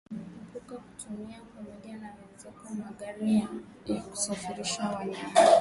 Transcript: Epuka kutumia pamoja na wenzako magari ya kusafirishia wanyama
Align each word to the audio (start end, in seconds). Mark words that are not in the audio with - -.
Epuka 0.43 0.77
kutumia 0.77 1.39
pamoja 1.55 1.97
na 1.97 2.13
wenzako 2.15 2.67
magari 2.75 3.35
ya 3.87 4.01
kusafirishia 4.01 4.89
wanyama 4.89 5.39